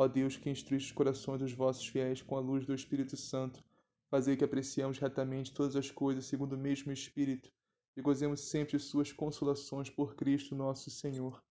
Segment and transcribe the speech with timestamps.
[0.00, 3.62] Ó Deus, que instruís os corações dos vossos fiéis com a luz do Espírito Santo,
[4.08, 7.52] fazei que apreciemos retamente todas as coisas segundo o mesmo Espírito
[7.94, 11.44] e gozemos sempre de suas consolações por Cristo nosso Senhor.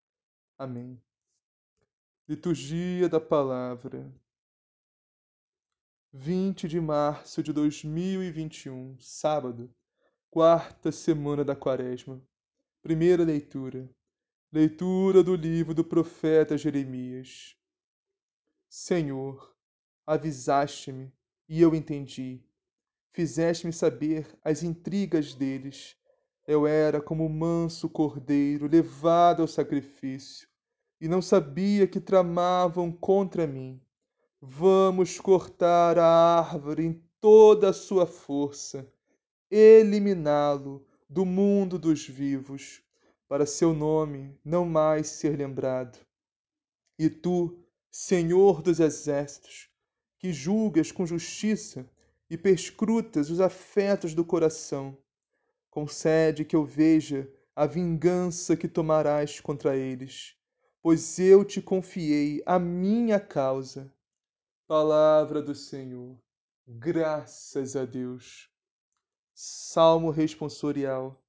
[0.57, 0.99] Amém.
[2.27, 4.11] Liturgia da Palavra
[6.11, 9.71] 20 de março de 2021, sábado,
[10.31, 12.19] quarta semana da Quaresma.
[12.81, 13.87] Primeira leitura.
[14.51, 17.58] Leitura do livro do profeta Jeremias.
[18.69, 19.55] Senhor,
[20.05, 21.11] avisaste-me
[21.47, 22.39] e eu entendi.
[23.11, 25.97] Fizeste-me saber as intrigas deles.
[26.47, 30.47] Eu era como um manso cordeiro levado ao sacrifício,
[31.01, 33.81] e não sabia que tramavam contra mim.
[34.39, 38.87] Vamos cortar a árvore em toda a sua força,
[39.49, 42.83] eliminá-lo do mundo dos vivos,
[43.27, 45.97] para seu nome não mais ser lembrado.
[46.99, 49.69] E tu, Senhor dos exércitos,
[50.19, 51.89] que julgas com justiça
[52.29, 54.97] e perscrutas os afetos do coração,
[55.69, 60.35] concede que eu veja a vingança que tomarás contra eles,
[60.81, 63.91] pois eu te confiei a minha causa.
[64.67, 66.15] Palavra do Senhor.
[66.67, 68.49] Graças a Deus.
[69.33, 71.19] Salmo responsorial.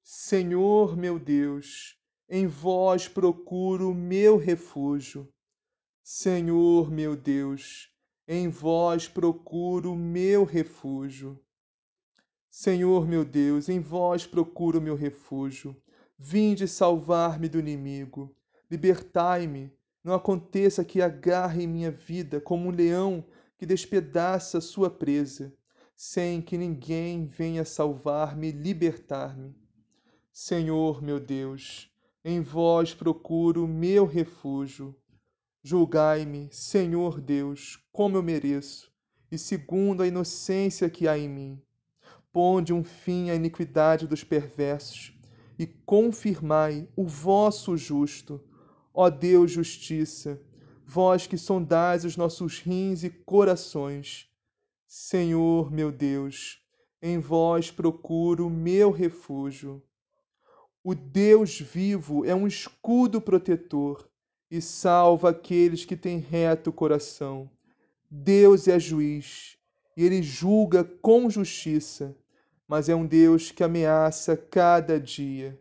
[0.00, 1.98] Senhor meu Deus,
[2.28, 5.33] em vós procuro meu refúgio.
[6.06, 7.88] Senhor meu Deus,
[8.28, 11.42] em vós procuro meu refúgio.
[12.50, 15.74] Senhor meu Deus, em vós procuro meu refúgio.
[16.18, 18.36] Vinde salvar-me do inimigo.
[18.70, 19.72] Libertai-me.
[20.04, 23.24] Não aconteça que agarre minha vida como um leão
[23.56, 25.56] que despedaça sua presa,
[25.96, 29.56] sem que ninguém venha salvar-me e libertar-me.
[30.30, 31.90] Senhor meu Deus,
[32.22, 34.94] em vós procuro meu refúgio.
[35.66, 38.92] Julgai-me, Senhor Deus, como eu mereço,
[39.32, 41.62] e segundo a inocência que há em mim.
[42.30, 45.18] Ponde um fim à iniquidade dos perversos,
[45.58, 48.44] e confirmai o vosso justo.
[48.92, 50.38] Ó Deus, justiça,
[50.84, 54.28] vós que sondais os nossos rins e corações.
[54.86, 56.62] Senhor, meu Deus,
[57.00, 59.82] em vós procuro meu refúgio.
[60.82, 64.10] O Deus vivo é um escudo protetor
[64.56, 67.50] e salva aqueles que têm reto coração.
[68.08, 69.58] Deus é juiz
[69.96, 72.16] e ele julga com justiça,
[72.68, 75.60] mas é um Deus que ameaça cada dia.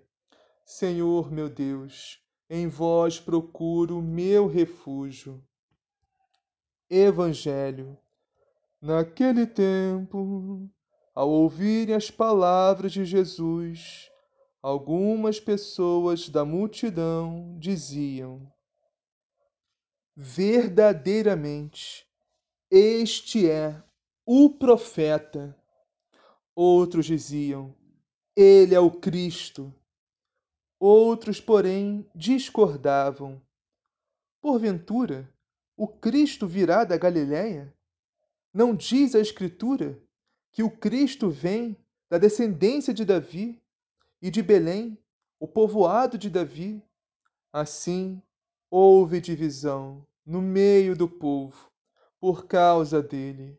[0.64, 5.44] Senhor meu Deus, em vós procuro meu refúgio.
[6.88, 7.98] Evangelho.
[8.80, 10.70] Naquele tempo,
[11.16, 14.12] ao ouvirem as palavras de Jesus,
[14.62, 18.54] algumas pessoas da multidão diziam:
[20.16, 22.07] verdadeiramente
[22.75, 23.84] este é
[24.25, 25.56] o profeta.
[26.56, 27.75] Outros diziam:
[28.35, 29.72] Ele é o Cristo.
[30.79, 33.40] Outros, porém, discordavam.
[34.41, 35.31] Porventura,
[35.78, 37.72] o Cristo virá da Galiléia?
[38.51, 40.01] Não diz a Escritura
[40.51, 41.77] que o Cristo vem
[42.10, 43.62] da descendência de Davi
[44.19, 44.98] e de Belém,
[45.39, 46.83] o povoado de Davi?
[47.51, 48.19] Assim,
[48.75, 51.72] houve divisão no meio do povo
[52.20, 53.56] por causa dele.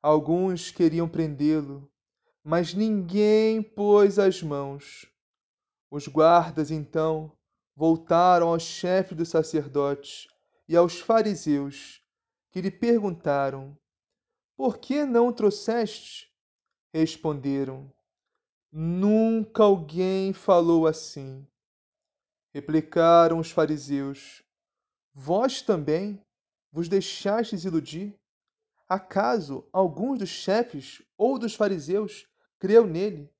[0.00, 1.90] Alguns queriam prendê-lo,
[2.44, 5.04] mas ninguém pôs as mãos.
[5.90, 7.32] Os guardas então
[7.74, 10.28] voltaram ao chefe dos sacerdotes
[10.68, 12.00] e aos fariseus,
[12.52, 13.76] que lhe perguntaram:
[14.56, 16.32] Por que não o trouxeste?
[16.94, 17.92] Responderam:
[18.70, 21.44] Nunca alguém falou assim.
[22.56, 24.42] Replicaram os fariseus:
[25.12, 26.24] Vós também
[26.72, 28.18] vos deixastes iludir?
[28.88, 32.26] Acaso alguns dos chefes ou dos fariseus
[32.58, 33.30] creu nele?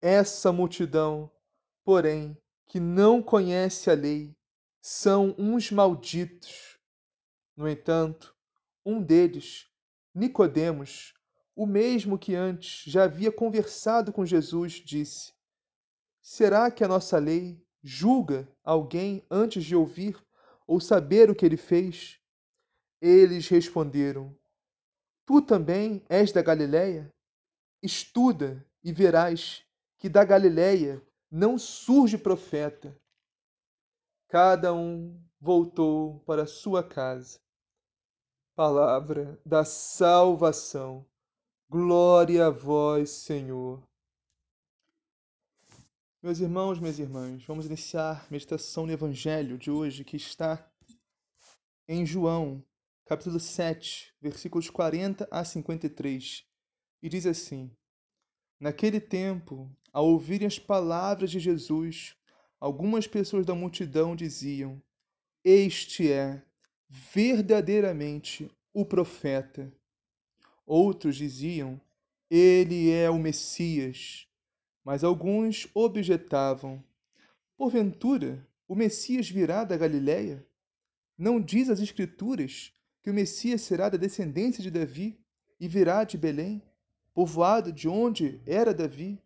[0.00, 1.30] Essa multidão,
[1.84, 4.34] porém, que não conhece a lei,
[4.80, 6.78] são uns malditos.
[7.54, 8.34] No entanto,
[8.82, 9.66] um deles,
[10.14, 11.12] Nicodemos,
[11.54, 15.34] o mesmo que antes já havia conversado com Jesus, disse:
[16.22, 20.16] Será que a nossa lei julga alguém antes de ouvir
[20.66, 22.20] ou saber o que ele fez?
[23.00, 24.36] Eles responderam:
[25.24, 27.12] Tu também és da Galiléia?
[27.82, 29.64] Estuda e verás
[29.98, 32.96] que da Galiléia não surge profeta.
[34.28, 37.38] Cada um voltou para sua casa.
[38.54, 41.06] Palavra da salvação.
[41.70, 43.87] Glória a vós, Senhor.
[46.20, 50.68] Meus irmãos, minhas irmãs, vamos iniciar a meditação no Evangelho de hoje que está
[51.86, 52.60] em João,
[53.06, 56.44] capítulo 7, versículos 40 a 53.
[57.00, 57.70] E diz assim:
[58.58, 62.16] Naquele tempo, ao ouvirem as palavras de Jesus,
[62.58, 64.82] algumas pessoas da multidão diziam:
[65.44, 66.42] Este é
[66.88, 69.72] verdadeiramente o profeta.
[70.66, 71.80] Outros diziam:
[72.28, 74.27] Ele é o Messias.
[74.88, 76.82] Mas alguns objetavam:
[77.58, 80.42] Porventura, o Messias virá da Galiléia?
[81.18, 85.20] Não diz as Escrituras que o Messias será da descendência de Davi
[85.60, 86.62] e virá de Belém,
[87.12, 89.22] povoado de onde era Davi?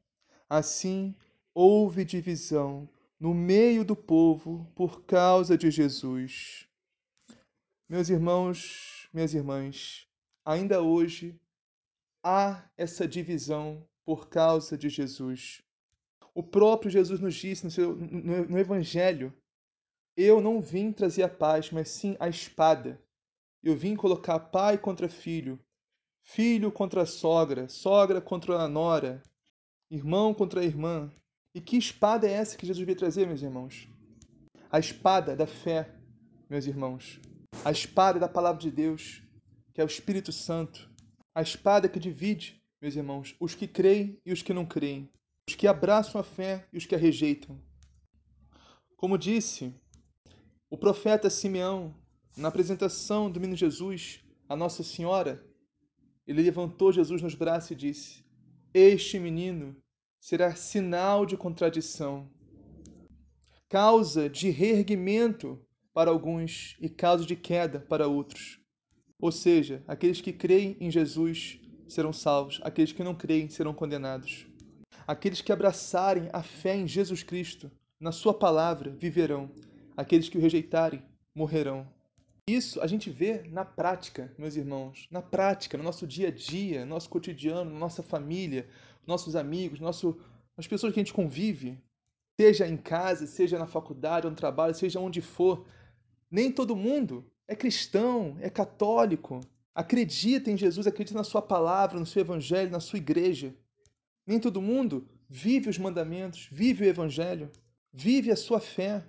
[0.50, 1.14] Assim,
[1.54, 2.88] houve divisão
[3.20, 6.66] no meio do povo por causa de Jesus.
[7.88, 10.08] Meus irmãos, minhas irmãs,
[10.44, 11.40] ainda hoje
[12.20, 15.62] há essa divisão por causa de Jesus.
[16.34, 19.32] O próprio Jesus nos disse no, seu, no, no Evangelho:
[20.16, 23.00] Eu não vim trazer a paz, mas sim a espada.
[23.62, 25.58] Eu vim colocar pai contra filho,
[26.22, 29.22] filho contra sogra, sogra contra a nora,
[29.90, 31.12] irmão contra irmã.
[31.54, 33.88] E que espada é essa que Jesus veio trazer, meus irmãos?
[34.70, 35.94] A espada da fé,
[36.48, 37.20] meus irmãos.
[37.62, 39.22] A espada da palavra de Deus,
[39.74, 40.90] que é o Espírito Santo.
[41.34, 45.08] A espada que divide, meus irmãos, os que creem e os que não creem.
[45.48, 47.62] Os que abraçam a fé e os que a rejeitam.
[48.96, 49.72] Como disse
[50.68, 51.94] o profeta Simeão
[52.36, 55.46] na apresentação do menino Jesus a Nossa Senhora,
[56.26, 58.24] ele levantou Jesus nos braços e disse:
[58.74, 59.76] Este menino
[60.20, 62.28] será sinal de contradição,
[63.68, 65.64] causa de reerguimento
[65.94, 68.60] para alguns e causa de queda para outros.
[69.20, 71.61] Ou seja, aqueles que creem em Jesus
[71.92, 74.46] serão salvos, aqueles que não creem serão condenados.
[75.06, 79.50] Aqueles que abraçarem a fé em Jesus Cristo, na Sua palavra, viverão.
[79.96, 81.02] Aqueles que o rejeitarem,
[81.34, 81.86] morrerão.
[82.48, 86.80] Isso a gente vê na prática, meus irmãos, na prática, no nosso dia a dia,
[86.80, 88.66] no nosso cotidiano, na nossa família,
[89.06, 90.18] nossos amigos, nosso,
[90.56, 91.78] as pessoas que a gente convive,
[92.40, 95.64] seja em casa, seja na faculdade, no trabalho, seja onde for.
[96.30, 99.40] Nem todo mundo é cristão, é católico,
[99.74, 103.54] acredita em Jesus, acredita na sua palavra, no seu evangelho, na sua igreja.
[104.26, 107.50] Nem todo mundo vive os mandamentos, vive o evangelho,
[107.92, 109.04] vive a sua fé.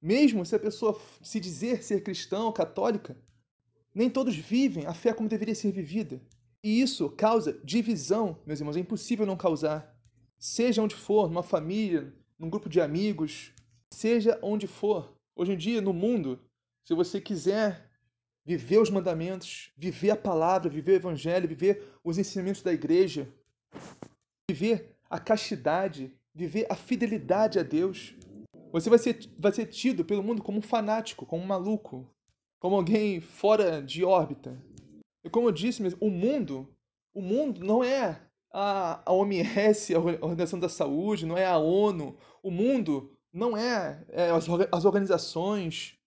[0.00, 3.16] Mesmo se a pessoa se dizer ser cristã ou católica,
[3.94, 6.20] nem todos vivem a fé como deveria ser vivida.
[6.62, 9.94] E isso causa divisão, meus irmãos, é impossível não causar.
[10.38, 13.52] Seja onde for, numa família, num grupo de amigos,
[13.90, 15.14] seja onde for.
[15.34, 16.38] Hoje em dia, no mundo,
[16.84, 17.89] se você quiser
[18.56, 23.28] viver os mandamentos, viver a palavra, viver o evangelho, viver os ensinamentos da igreja,
[24.50, 28.16] viver a castidade, viver a fidelidade a Deus,
[28.72, 32.08] você vai ser, vai ser tido pelo mundo como um fanático, como um maluco,
[32.58, 34.60] como alguém fora de órbita.
[35.24, 36.68] E como eu disse, o mundo,
[37.14, 38.20] o mundo não é
[38.52, 42.16] a, a OMS, a Organização da Saúde, não é a ONU.
[42.42, 45.99] O mundo não é, é as, as organizações.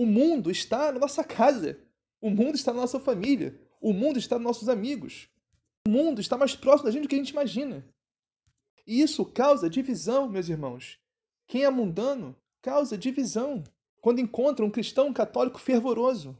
[0.00, 1.78] O mundo está na nossa casa.
[2.22, 3.60] O mundo está na nossa família.
[3.82, 5.28] O mundo está nos nossos amigos.
[5.86, 7.86] O mundo está mais próximo da gente do que a gente imagina.
[8.86, 10.98] E isso causa divisão, meus irmãos.
[11.46, 13.62] Quem é mundano causa divisão
[14.00, 16.34] quando encontra um cristão católico fervoroso.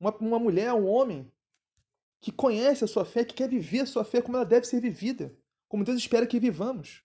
[0.00, 1.30] Uma, uma mulher, um homem
[2.20, 4.80] que conhece a sua fé, que quer viver a sua fé como ela deve ser
[4.80, 5.32] vivida,
[5.68, 7.04] como Deus espera que vivamos.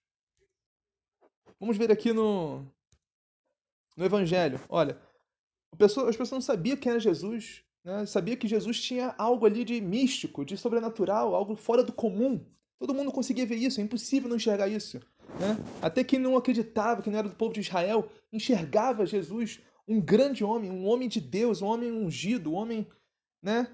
[1.60, 2.66] Vamos ver aqui no,
[3.96, 4.60] no Evangelho.
[4.70, 5.00] Olha,
[5.78, 8.06] pessoa, as pessoas não sabiam quem era Jesus, né?
[8.06, 12.46] sabia que Jesus tinha algo ali de místico, de sobrenatural, algo fora do comum.
[12.80, 15.00] Todo mundo conseguia ver isso, é impossível não enxergar isso.
[15.40, 15.58] Né?
[15.82, 20.44] Até quem não acreditava, que não era do povo de Israel, enxergava Jesus, um grande
[20.44, 22.88] homem, um homem de Deus, um homem ungido, um homem
[23.42, 23.68] né,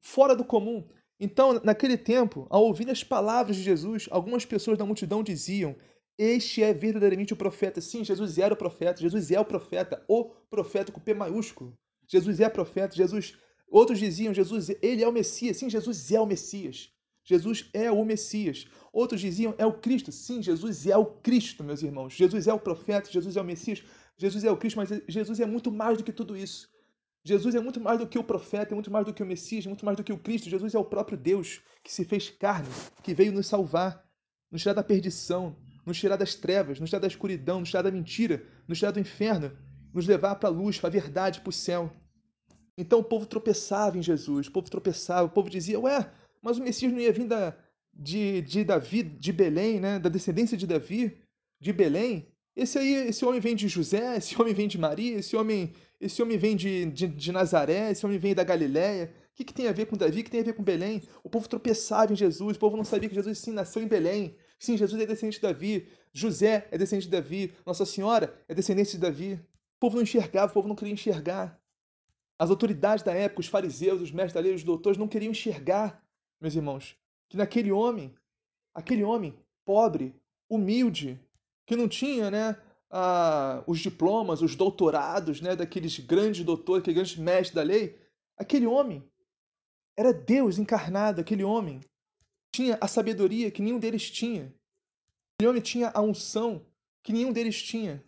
[0.00, 0.88] fora do comum.
[1.20, 5.74] Então, naquele tempo, ao ouvir as palavras de Jesus, algumas pessoas da multidão diziam:
[6.18, 7.80] Este é verdadeiramente o profeta.
[7.80, 9.00] Sim, Jesus era o profeta.
[9.00, 11.78] Jesus é o profeta, o profeta com P maiúsculo.
[12.08, 12.96] Jesus é profeta.
[12.96, 13.36] Jesus.
[13.70, 15.58] Outros diziam: Jesus, ele é o Messias.
[15.58, 16.92] Sim, Jesus é o Messias.
[17.22, 18.66] Jesus é o Messias.
[18.92, 20.10] Outros diziam: É o Cristo.
[20.10, 22.14] Sim, Jesus é o Cristo, meus irmãos.
[22.14, 23.12] Jesus é o profeta.
[23.12, 23.84] Jesus é o Messias.
[24.16, 26.68] Jesus é o Cristo, mas Jesus é muito mais do que tudo isso.
[27.22, 29.64] Jesus é muito mais do que o profeta, é muito mais do que o Messias,
[29.64, 30.50] é muito mais do que o Cristo.
[30.50, 32.68] Jesus é o próprio Deus que se fez carne,
[33.02, 34.04] que veio nos salvar,
[34.50, 35.54] nos tirar da perdição,
[35.88, 39.00] nos tirar das trevas, nos tirar da escuridão, nos tirar da mentira, nos tirar do
[39.00, 39.52] inferno,
[39.92, 41.92] nos levar para a luz, para a verdade, para o céu.
[42.76, 46.62] Então o povo tropeçava em Jesus, o povo tropeçava, o povo dizia: Ué, mas o
[46.62, 47.56] Messias não ia vir da,
[47.92, 49.98] de, de Davi, de Belém, né?
[49.98, 51.18] da descendência de Davi,
[51.60, 52.28] de Belém?
[52.54, 56.22] Esse aí, esse homem vem de José, esse homem vem de Maria, esse homem esse
[56.22, 59.12] homem vem de, de, de Nazaré, esse homem vem da Galiléia.
[59.32, 60.20] O que, que tem a ver com Davi?
[60.20, 61.02] O que tem a ver com Belém?
[61.24, 64.36] O povo tropeçava em Jesus, o povo não sabia que Jesus sim nasceu em Belém.
[64.58, 68.92] Sim, Jesus é descendente de Davi, José é descendente de Davi, Nossa Senhora é descendente
[68.92, 69.34] de Davi.
[69.34, 71.60] O povo não enxergava, o povo não queria enxergar.
[72.38, 76.04] As autoridades da época, os fariseus, os mestres da lei, os doutores, não queriam enxergar,
[76.40, 76.96] meus irmãos,
[77.28, 78.14] que naquele homem,
[78.74, 80.14] aquele homem pobre,
[80.48, 81.20] humilde,
[81.66, 82.56] que não tinha, né,
[82.90, 87.98] ah, os diplomas, os doutorados né, daqueles grandes doutores, aqueles grandes mestres da lei,
[88.36, 89.04] aquele homem
[89.96, 91.80] era Deus encarnado, aquele homem
[92.52, 94.54] tinha a sabedoria que nenhum deles tinha.
[95.42, 96.66] Homem tinha a unção
[97.02, 98.02] que nenhum deles tinha.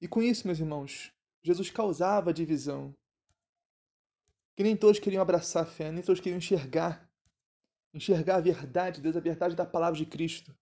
[0.00, 1.12] E com isso, meus irmãos,
[1.42, 2.94] Jesus causava divisão.
[4.56, 7.10] Que nem todos queriam abraçar a fé, nem todos queriam enxergar.
[7.92, 10.54] Enxergar a verdade de Deus, a verdade da palavra de Cristo.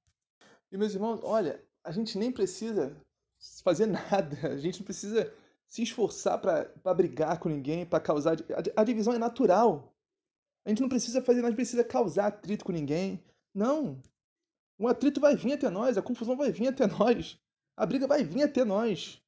[0.73, 2.97] E, meus irmãos, olha, a gente nem precisa
[3.62, 5.33] fazer nada, a gente não precisa
[5.69, 8.35] se esforçar para brigar com ninguém, para causar.
[8.35, 9.90] A, a divisão é natural.
[10.71, 13.21] A gente não precisa fazer, gente precisa causar atrito com ninguém.
[13.53, 14.00] Não.
[14.79, 17.37] Um atrito vai vir até nós, a confusão vai vir até nós,
[17.77, 19.21] a briga vai vir até nós.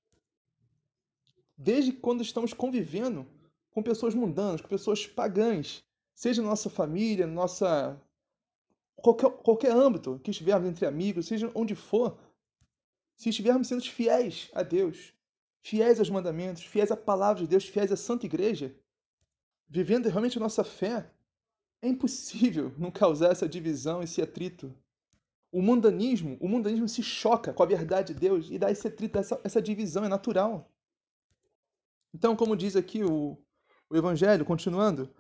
[1.59, 3.27] Desde quando estamos convivendo
[3.73, 5.83] com pessoas mundanas, com pessoas pagãs,
[6.15, 8.01] seja nossa família, nossa
[8.95, 12.17] qualquer, qualquer âmbito que estivermos entre amigos, seja onde for,
[13.17, 15.13] se estivermos sendo fiéis a Deus,
[15.61, 18.73] fiéis aos mandamentos, fiéis à palavra de Deus, fiéis à Santa Igreja,
[19.69, 21.11] vivendo realmente a nossa fé,
[21.83, 24.73] é impossível não causar essa divisão, esse atrito.
[25.51, 29.19] O mundanismo, o mundanismo se choca com a verdade de Deus e dá esse atrito,
[29.19, 30.71] essa, essa divisão, é natural.
[32.15, 33.37] Então, como diz aqui o,
[33.91, 35.13] o Evangelho, continuando,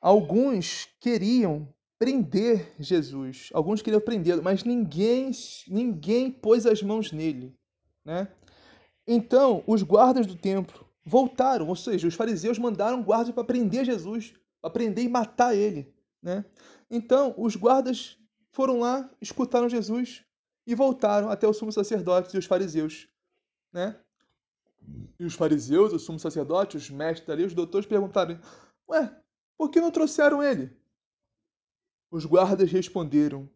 [0.00, 1.68] alguns queriam
[1.98, 3.50] prender Jesus.
[3.52, 5.30] Alguns queriam prendê-lo, mas ninguém,
[5.66, 7.54] ninguém pôs as mãos nele,
[8.04, 8.28] né?
[9.06, 14.34] Então, os guardas do templo voltaram, ou seja, os fariseus mandaram guardas para prender Jesus,
[14.70, 16.44] prender e matar ele, né?
[16.90, 18.18] Então, os guardas
[18.52, 20.24] foram lá, escutaram Jesus
[20.66, 23.08] e voltaram até os sumos sacerdotes e os fariseus,
[23.72, 23.98] né?
[25.18, 28.38] E os fariseus, os sumos sacerdotes, os mestres ali, os doutores perguntaram:
[28.88, 29.14] Ué,
[29.58, 30.70] por que não trouxeram ele?
[32.10, 33.48] Os guardas responderam: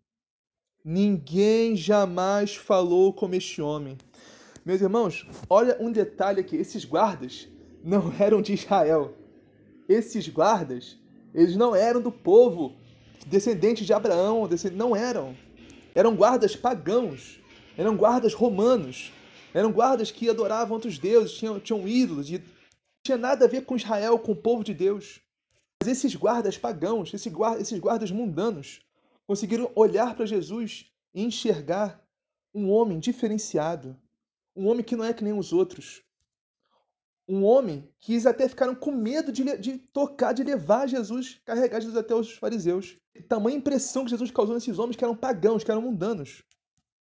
[0.84, 3.96] Ninguém jamais falou como este homem.
[4.64, 7.48] Meus irmãos, olha um detalhe aqui: esses guardas
[7.82, 9.14] não eram de Israel.
[9.90, 10.96] Esses guardas,
[11.34, 12.76] eles não eram do povo
[13.26, 15.36] descendente de Abraão, não eram.
[15.96, 17.40] Eram guardas pagãos,
[17.76, 19.12] eram guardas romanos,
[19.52, 22.44] eram guardas que adoravam outros deuses, tinham, tinham ídolos, e não
[23.04, 25.20] tinha nada a ver com Israel, com o povo de Deus.
[25.82, 28.82] Mas esses guardas pagãos, esses guardas mundanos,
[29.26, 32.00] conseguiram olhar para Jesus e enxergar
[32.54, 33.98] um homem diferenciado,
[34.54, 36.04] um homem que não é que nem os outros,
[37.30, 41.80] um homem que eles até ficaram com medo de, de tocar, de levar Jesus, carregar
[41.80, 42.96] Jesus até os fariseus.
[43.28, 46.42] Tamanha impressão que Jesus causou nesses homens que eram pagãos, que eram mundanos.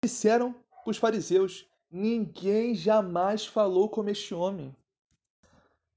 [0.04, 4.75] Disseram para os fariseus: ninguém jamais falou como este homem.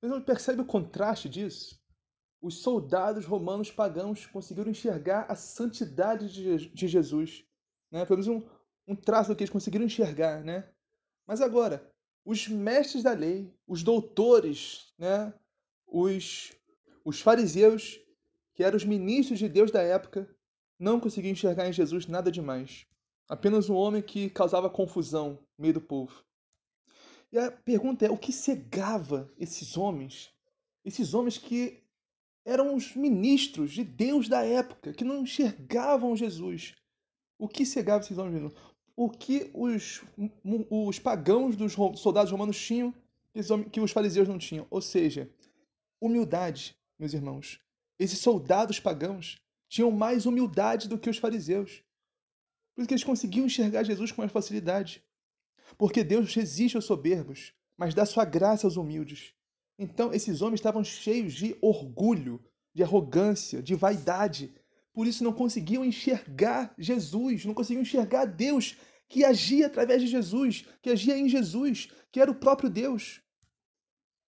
[0.01, 1.79] Mas não percebe o contraste disso?
[2.41, 6.29] os soldados romanos pagãos conseguiram enxergar a santidade
[6.74, 7.45] de Jesus.
[7.91, 8.05] Né?
[8.05, 8.50] Pelo menos um,
[8.88, 10.43] um traço que eles conseguiram enxergar.
[10.43, 10.67] Né?
[11.27, 11.88] Mas agora,
[12.29, 15.33] os mestres da lei, os doutores, né?
[15.88, 16.51] os,
[17.03, 18.00] os fariseus,
[18.53, 20.29] que eram os ministros de Deus da época,
[20.77, 22.86] não conseguiam enxergar em Jesus nada demais.
[23.27, 26.24] Apenas um homem que causava confusão no meio do povo.
[27.31, 30.29] E a pergunta é: o que cegava esses homens?
[30.86, 31.83] Esses homens que
[32.45, 36.75] eram os ministros de Deus da época, que não enxergavam Jesus.
[37.39, 38.53] O que cegava esses homens?
[39.01, 40.03] O que os,
[40.69, 42.93] os pagãos dos soldados romanos tinham
[43.71, 44.67] que os fariseus não tinham?
[44.69, 45.31] Ou seja,
[46.01, 47.61] humildade, meus irmãos.
[47.97, 51.81] esses soldados pagãos, tinham mais humildade do que os fariseus.
[52.75, 55.01] Por isso que eles conseguiam enxergar Jesus com mais facilidade.
[55.77, 59.33] Porque Deus resiste aos soberbos, mas dá sua graça aos humildes.
[59.77, 62.37] Então, esses homens estavam cheios de orgulho,
[62.73, 64.53] de arrogância, de vaidade.
[64.99, 68.75] Por isso não conseguiam enxergar Jesus, não conseguiam enxergar Deus
[69.07, 73.21] que agia através de Jesus, que agia em Jesus, que era o próprio Deus.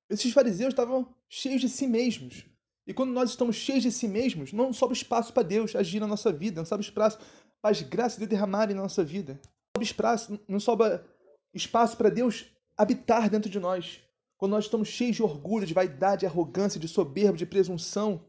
[0.09, 2.45] Esses fariseus estavam cheios de si mesmos.
[2.87, 6.07] E quando nós estamos cheios de si mesmos, não sobra espaço para Deus agir na
[6.07, 7.19] nossa vida, não sobra espaço
[7.61, 9.41] para as graças de derramarem na nossa vida.
[9.75, 11.05] Não sobra espaço, não sobra
[11.53, 12.45] espaço para Deus
[12.77, 13.99] habitar dentro de nós.
[14.37, 18.25] Quando nós estamos cheios de orgulho, de vaidade, de arrogância, de soberba, de presunção,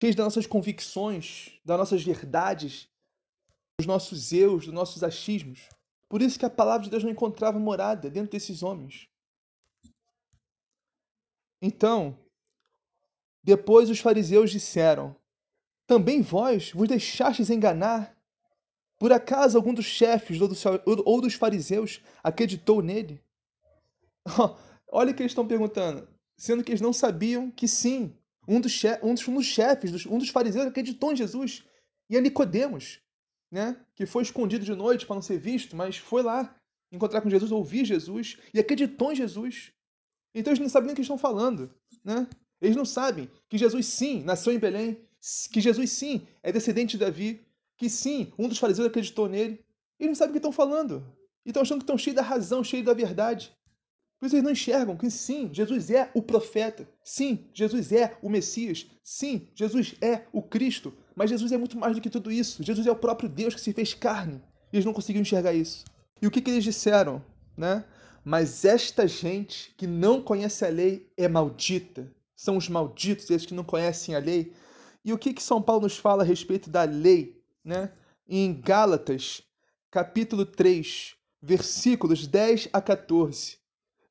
[0.00, 2.88] cheios das nossas convicções, das nossas verdades,
[3.78, 5.68] dos nossos eus, dos nossos achismos.
[6.08, 9.08] Por isso que a palavra de Deus não encontrava morada dentro desses homens.
[11.60, 12.18] Então,
[13.42, 15.16] depois os fariseus disseram:
[15.86, 18.16] Também vós vos deixastes enganar?
[18.98, 23.22] Por acaso algum dos chefes ou dos fariseus acreditou nele?
[24.88, 28.82] Olha o que eles estão perguntando, sendo que eles não sabiam que sim, um dos,
[29.02, 31.64] um dos, um dos chefes, um dos fariseus acreditou em Jesus.
[32.08, 33.00] E é Nicodemos,
[33.50, 36.54] né, que foi escondido de noite para não ser visto, mas foi lá
[36.92, 39.72] encontrar com Jesus, ouvir Jesus e acreditou em Jesus.
[40.34, 41.74] Então eles não sabem nem o que estão falando,
[42.04, 42.28] né?
[42.60, 44.98] Eles não sabem que Jesus sim nasceu em Belém,
[45.50, 47.44] que Jesus sim é descendente de Davi,
[47.76, 49.64] que sim, um dos fariseus acreditou nele.
[49.98, 51.04] Eles não sabem o que estão falando.
[51.44, 53.54] E estão achando que estão cheios da razão, cheios da verdade.
[54.18, 56.88] Por isso eles não enxergam que sim, Jesus é o profeta.
[57.04, 58.86] Sim, Jesus é o Messias.
[59.02, 60.92] Sim, Jesus é o Cristo.
[61.14, 62.62] Mas Jesus é muito mais do que tudo isso.
[62.62, 64.42] Jesus é o próprio Deus que se fez carne.
[64.72, 65.84] E eles não conseguiam enxergar isso.
[66.20, 67.22] E o que, que eles disseram?
[67.56, 67.84] Né?
[68.24, 72.10] Mas esta gente que não conhece a lei é maldita.
[72.34, 74.52] São os malditos, esses que não conhecem a lei.
[75.04, 77.40] E o que, que São Paulo nos fala a respeito da lei?
[77.64, 77.92] Né?
[78.28, 79.42] Em Gálatas,
[79.90, 83.58] capítulo 3, versículos 10 a 14.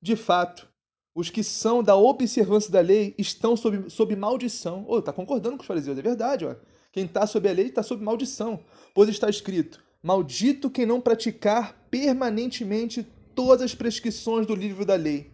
[0.05, 0.69] De fato,
[1.15, 4.85] os que são da observância da lei estão sob, sob maldição.
[4.87, 6.45] Oh, está concordando com os fariseus, é verdade.
[6.45, 6.55] Ó.
[6.91, 8.59] Quem está sob a lei está sob maldição.
[8.93, 15.31] Pois está escrito: Maldito quem não praticar permanentemente todas as prescrições do livro da lei.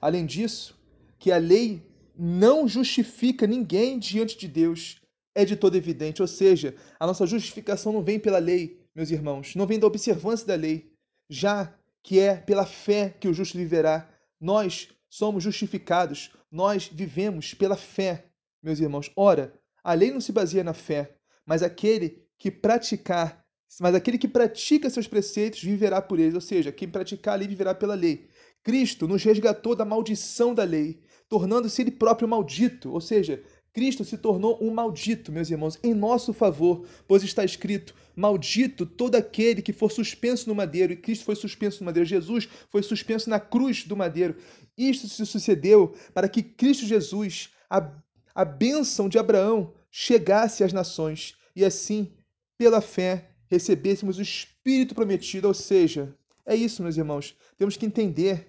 [0.00, 0.78] Além disso,
[1.18, 1.84] que a lei
[2.16, 5.00] não justifica ninguém diante de Deus
[5.34, 6.22] é de todo evidente.
[6.22, 10.46] Ou seja, a nossa justificação não vem pela lei, meus irmãos, não vem da observância
[10.46, 10.92] da lei,
[11.28, 14.08] já que é pela fé que o justo viverá.
[14.42, 18.26] Nós somos justificados, nós vivemos pela fé,
[18.60, 19.08] meus irmãos.
[19.14, 21.14] Ora, a lei não se baseia na fé,
[21.46, 23.46] mas aquele que praticar,
[23.78, 27.46] mas aquele que pratica seus preceitos viverá por eles, ou seja, quem praticar a lei
[27.46, 28.28] viverá pela lei.
[28.64, 34.18] Cristo nos resgatou da maldição da lei, tornando-se ele próprio maldito, ou seja, Cristo se
[34.18, 39.72] tornou um maldito, meus irmãos, em nosso favor, pois está escrito: Maldito todo aquele que
[39.72, 43.84] for suspenso no madeiro, e Cristo foi suspenso no madeiro, Jesus foi suspenso na cruz
[43.84, 44.36] do madeiro.
[44.76, 47.90] Isto se sucedeu para que Cristo Jesus, a,
[48.34, 52.12] a bênção de Abraão, chegasse às nações, e assim,
[52.58, 55.48] pela fé, recebêssemos o Espírito prometido.
[55.48, 58.48] Ou seja, é isso, meus irmãos, temos que entender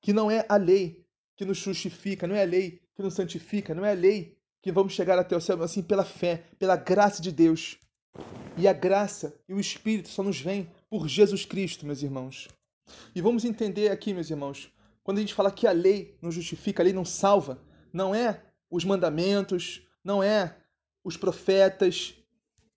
[0.00, 1.04] que não é a lei
[1.36, 4.72] que nos justifica, não é a lei que nos santifica, não é a lei que
[4.72, 7.78] vamos chegar até o céu assim pela fé, pela graça de Deus.
[8.56, 12.48] E a graça e o Espírito só nos vêm por Jesus Cristo, meus irmãos.
[13.14, 16.82] E vamos entender aqui, meus irmãos, quando a gente fala que a lei não justifica,
[16.82, 17.60] a lei não salva,
[17.92, 20.56] não é os mandamentos, não é
[21.04, 22.14] os profetas.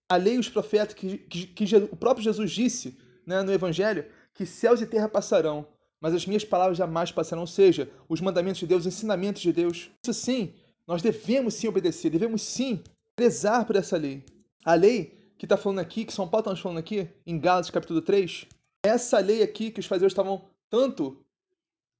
[0.08, 4.06] A lei e os profetas, que, que, que o próprio Jesus disse né, no Evangelho,
[4.34, 5.68] que céus e terra passarão,
[6.02, 9.54] mas as minhas palavras jamais passarão, ou seja, os mandamentos de Deus, os ensinamentos de
[9.54, 9.92] Deus.
[10.04, 10.54] Isso sim
[10.90, 12.84] nós devemos sim obedecer, devemos sim
[13.16, 14.26] prezar por essa lei.
[14.66, 17.70] A lei que está falando aqui, que São Paulo está nos falando aqui, em Gálatas
[17.70, 18.48] capítulo 3,
[18.84, 21.24] é essa lei aqui que os fariseus estavam tanto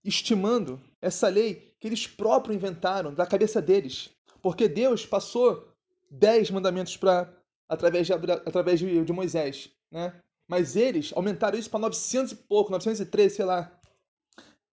[0.04, 4.10] estimando, essa lei que eles próprios inventaram da cabeça deles.
[4.42, 5.72] Porque Deus passou
[6.10, 7.32] dez mandamentos para
[7.70, 10.20] através, de, através de, de Moisés, né?
[10.48, 13.72] Mas eles aumentaram isso para 900 e pouco, 913, sei lá.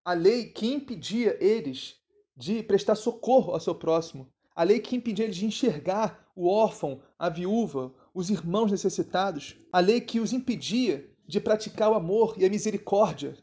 [0.02, 2.00] A lei que impedia eles
[2.36, 4.28] de prestar socorro ao seu próximo.
[4.54, 9.56] A lei que impedia ele de enxergar o órfão, a viúva, os irmãos necessitados.
[9.72, 13.36] A lei que os impedia de praticar o amor e a misericórdia.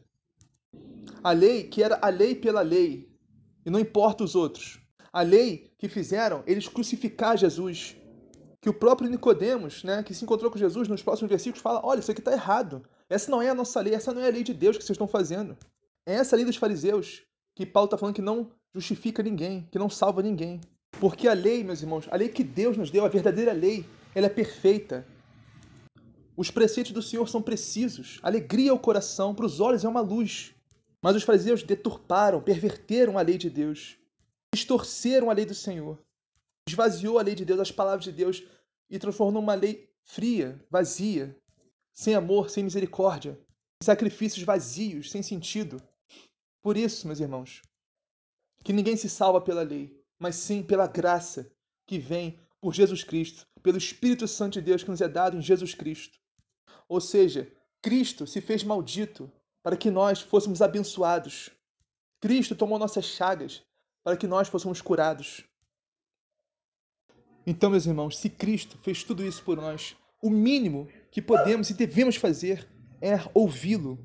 [1.22, 3.10] A lei que era a lei pela lei,
[3.64, 4.80] e não importa os outros.
[5.12, 7.96] A lei que fizeram eles crucificar Jesus.
[8.60, 12.00] Que o próprio Nicodemos, né, que se encontrou com Jesus nos próximos versículos, fala: olha,
[12.00, 12.82] isso aqui está errado.
[13.08, 14.94] Essa não é a nossa lei, essa não é a lei de Deus que vocês
[14.94, 15.56] estão fazendo.
[16.06, 17.22] É essa a lei dos fariseus,
[17.54, 20.60] que Paulo está falando que não justifica ninguém, que não salva ninguém.
[21.00, 24.26] Porque a lei, meus irmãos, a lei que Deus nos deu, a verdadeira lei, ela
[24.26, 25.06] é perfeita.
[26.36, 28.18] Os preceitos do Senhor são precisos.
[28.22, 30.54] Alegria ao coração, para os olhos é uma luz.
[31.02, 33.98] Mas os fariseus deturparam, perverteram a lei de Deus,
[34.54, 35.98] distorceram a lei do Senhor,
[36.66, 38.42] esvaziou a lei de Deus, as palavras de Deus
[38.88, 41.36] e transformou numa lei fria, vazia,
[41.92, 43.38] sem amor, sem misericórdia,
[43.82, 45.82] sacrifícios vazios, sem sentido.
[46.64, 47.60] Por isso, meus irmãos,
[48.64, 51.52] que ninguém se salva pela lei, mas sim pela graça
[51.86, 55.42] que vem por Jesus Cristo, pelo Espírito Santo de Deus que nos é dado em
[55.42, 56.18] Jesus Cristo.
[56.88, 59.30] Ou seja, Cristo se fez maldito
[59.62, 61.50] para que nós fôssemos abençoados.
[62.18, 63.62] Cristo tomou nossas chagas
[64.02, 65.44] para que nós fôssemos curados.
[67.46, 71.74] Então, meus irmãos, se Cristo fez tudo isso por nós, o mínimo que podemos e
[71.74, 72.66] devemos fazer
[73.02, 73.98] é ouvi-lo,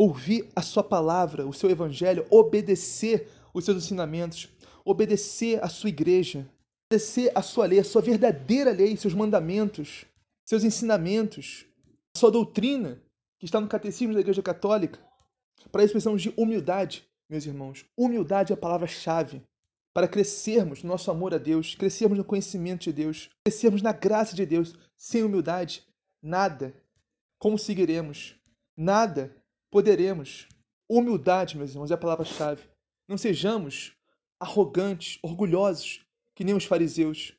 [0.00, 4.48] ouvir a sua palavra, o seu evangelho, obedecer os seus ensinamentos,
[4.82, 6.48] obedecer a sua igreja,
[6.90, 10.06] obedecer a sua lei, a sua verdadeira lei, seus mandamentos,
[10.48, 11.66] seus ensinamentos,
[12.16, 12.98] a sua doutrina,
[13.38, 14.98] que está no Catecismo da Igreja Católica.
[15.70, 17.84] Para isso precisamos de humildade, meus irmãos.
[17.94, 19.42] Humildade é a palavra-chave
[19.92, 24.34] para crescermos no nosso amor a Deus, crescermos no conhecimento de Deus, crescermos na graça
[24.34, 24.74] de Deus.
[24.96, 25.86] Sem humildade,
[26.22, 26.74] nada
[27.38, 28.34] conseguiremos,
[28.74, 29.36] nada
[29.70, 30.48] poderemos.
[30.88, 32.62] Humildade, meus irmãos, é a palavra-chave.
[33.08, 33.92] Não sejamos
[34.38, 36.04] arrogantes, orgulhosos,
[36.34, 37.34] que nem os fariseus.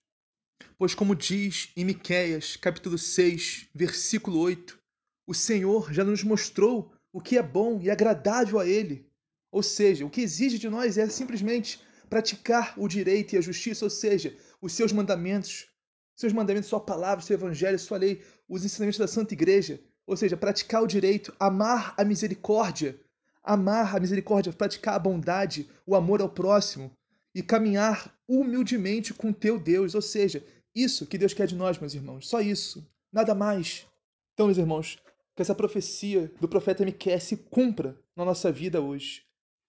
[0.77, 4.79] Pois como diz em Miqueias, capítulo 6, versículo 8,
[5.27, 9.09] o Senhor já nos mostrou o que é bom e agradável a Ele.
[9.51, 13.85] Ou seja, o que exige de nós é simplesmente praticar o direito e a justiça,
[13.85, 15.67] ou seja, os seus mandamentos,
[16.15, 20.37] seus mandamentos, sua palavra, seu evangelho, sua lei, os ensinamentos da Santa Igreja, ou seja,
[20.37, 22.99] praticar o direito, amar a misericórdia,
[23.43, 26.91] amar a misericórdia, praticar a bondade, o amor ao próximo
[27.33, 31.93] e caminhar humildemente com teu Deus, ou seja, isso que Deus quer de nós, meus
[31.93, 33.85] irmãos, só isso, nada mais.
[34.33, 34.97] Então, meus irmãos,
[35.35, 39.23] que essa profecia do profeta Miqueias se cumpra na nossa vida hoje.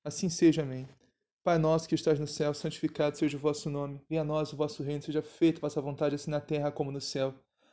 [0.05, 0.89] Assim seja, amém.
[1.45, 4.01] Pai nosso que estás no céu, santificado seja o vosso nome.
[4.09, 6.93] Venha a nós o vosso reino, seja feita a vossa vontade, assim na terra como
[6.93, 7.35] no céu.